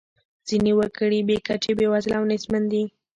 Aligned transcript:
ځینې 0.47 0.71
وګړي 0.79 1.19
بې 1.27 1.37
کچې 1.47 1.71
بیوزله 1.77 2.15
او 2.19 2.23
نیستمن 2.31 2.63
دي. 2.71 2.83